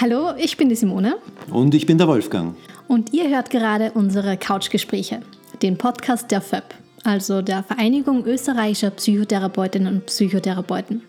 [0.00, 1.16] Hallo, ich bin die Simone.
[1.50, 2.56] Und ich bin der Wolfgang.
[2.88, 5.20] Und ihr hört gerade unsere Couchgespräche,
[5.60, 6.64] den Podcast der FÖP,
[7.04, 11.02] also der Vereinigung österreichischer Psychotherapeutinnen und Psychotherapeuten.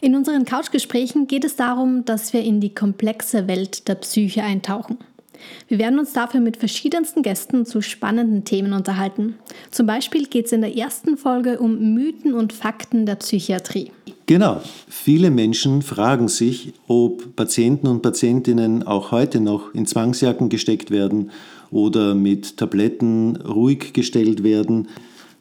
[0.00, 4.98] In unseren Couchgesprächen geht es darum, dass wir in die komplexe Welt der Psyche eintauchen.
[5.66, 9.40] Wir werden uns dafür mit verschiedensten Gästen zu spannenden Themen unterhalten.
[9.72, 13.90] Zum Beispiel geht es in der ersten Folge um Mythen und Fakten der Psychiatrie.
[14.26, 14.62] Genau.
[14.88, 21.30] Viele Menschen fragen sich, ob Patienten und Patientinnen auch heute noch in Zwangsjacken gesteckt werden
[21.70, 24.88] oder mit Tabletten ruhig gestellt werden.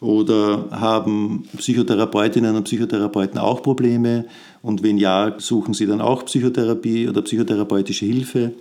[0.01, 4.25] Oder haben Psychotherapeutinnen und Psychotherapeuten auch Probleme?
[4.61, 8.51] Und wenn ja, suchen sie dann auch Psychotherapie oder psychotherapeutische Hilfe?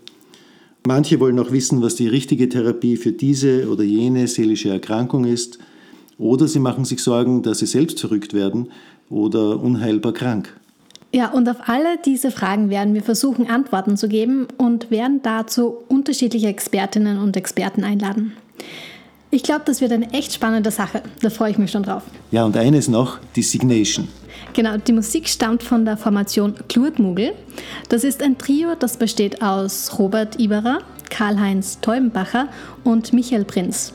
[0.87, 5.59] Manche wollen auch wissen, was die richtige Therapie für diese oder jene seelische Erkrankung ist.
[6.17, 8.69] Oder sie machen sich Sorgen, dass sie selbst verrückt werden
[9.13, 10.53] oder unheilbar krank.
[11.15, 15.75] Ja, und auf alle diese Fragen werden wir versuchen, Antworten zu geben und werden dazu
[15.89, 18.33] unterschiedliche Expertinnen und Experten einladen.
[19.31, 21.03] Ich glaube, das wird eine echt spannende Sache.
[21.21, 22.03] Da freue ich mich schon drauf.
[22.31, 24.09] Ja, und eines noch, die Signation.
[24.55, 27.33] Genau, die Musik stammt von der Formation Klurtmugel.
[27.89, 32.49] Das ist ein Trio, das besteht aus Robert Iberer, Karl-Heinz Teubenbacher
[32.85, 33.93] und Michael Prinz.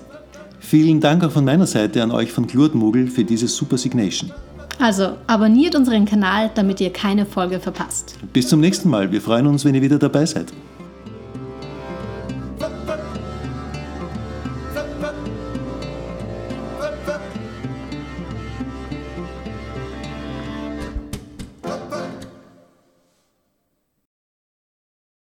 [0.59, 4.31] Vielen Dank auch von meiner Seite an euch von Klurtmugel für diese super Signation.
[4.79, 8.15] Also abonniert unseren Kanal, damit ihr keine Folge verpasst.
[8.33, 9.11] Bis zum nächsten Mal.
[9.11, 10.53] Wir freuen uns, wenn ihr wieder dabei seid.